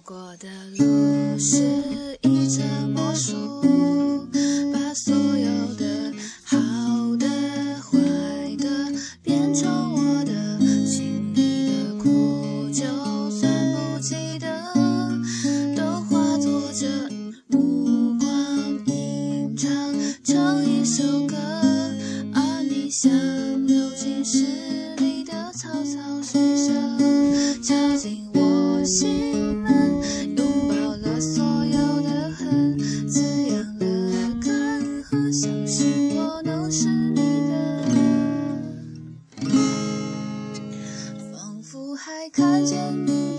[0.00, 0.48] 走过的
[0.78, 1.58] 路是
[2.22, 3.36] 一阵魔术，
[4.72, 6.12] 把所有的
[6.42, 6.56] 好
[7.18, 7.28] 的、
[7.82, 7.98] 坏
[8.56, 8.66] 的
[9.22, 12.84] 变成我的，心里的苦，就
[13.30, 14.72] 算不记得，
[15.76, 16.86] 都化作这
[17.48, 19.70] 目光吟唱
[20.24, 21.36] 成一首歌，
[22.34, 23.12] 而你像
[23.66, 24.46] 流进诗
[24.96, 29.29] 里的草草水声，敲进我心。
[36.16, 37.84] 我能是你的，
[41.32, 43.29] 仿佛还看见你。